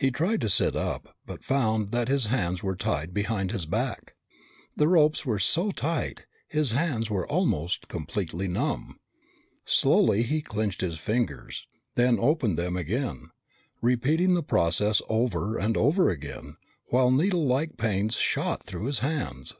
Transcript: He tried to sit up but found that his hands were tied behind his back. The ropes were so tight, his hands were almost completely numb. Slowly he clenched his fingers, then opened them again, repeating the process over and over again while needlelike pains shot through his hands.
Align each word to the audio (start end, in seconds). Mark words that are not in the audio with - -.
He 0.00 0.10
tried 0.10 0.40
to 0.40 0.48
sit 0.48 0.74
up 0.74 1.14
but 1.26 1.44
found 1.44 1.90
that 1.92 2.08
his 2.08 2.24
hands 2.28 2.62
were 2.62 2.74
tied 2.74 3.12
behind 3.12 3.50
his 3.52 3.66
back. 3.66 4.14
The 4.74 4.88
ropes 4.88 5.26
were 5.26 5.38
so 5.38 5.70
tight, 5.72 6.24
his 6.48 6.72
hands 6.72 7.10
were 7.10 7.28
almost 7.28 7.86
completely 7.86 8.48
numb. 8.48 8.98
Slowly 9.66 10.22
he 10.22 10.40
clenched 10.40 10.80
his 10.80 10.96
fingers, 10.98 11.66
then 11.96 12.16
opened 12.18 12.56
them 12.58 12.78
again, 12.78 13.26
repeating 13.82 14.32
the 14.32 14.42
process 14.42 15.02
over 15.06 15.58
and 15.58 15.76
over 15.76 16.08
again 16.08 16.56
while 16.86 17.10
needlelike 17.10 17.76
pains 17.76 18.14
shot 18.16 18.62
through 18.64 18.86
his 18.86 19.00
hands. 19.00 19.52